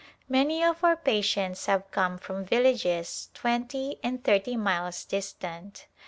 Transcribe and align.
Many 0.27 0.63
of 0.63 0.83
our 0.83 0.97
patients 0.97 1.67
have 1.67 1.91
come 1.91 2.17
from 2.17 2.43
villages 2.43 3.29
twenty 3.35 3.99
and 4.01 4.23
thirty 4.23 4.55
miles 4.57 5.05
distant. 5.05 5.85